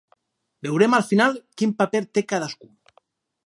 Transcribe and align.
Veurem 0.67 0.95
al 0.99 1.05
final 1.11 1.37
quin 1.61 1.73
paper 1.83 2.01
té 2.19 2.27
cadascú. 2.33 2.75